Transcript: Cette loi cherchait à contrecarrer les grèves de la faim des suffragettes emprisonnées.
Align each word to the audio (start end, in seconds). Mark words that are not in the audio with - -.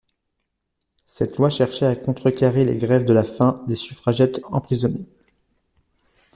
Cette 1.05 1.37
loi 1.37 1.51
cherchait 1.51 1.85
à 1.85 1.95
contrecarrer 1.95 2.65
les 2.65 2.75
grèves 2.75 3.05
de 3.05 3.13
la 3.13 3.23
faim 3.23 3.53
des 3.67 3.75
suffragettes 3.75 4.39
emprisonnées. 4.45 5.05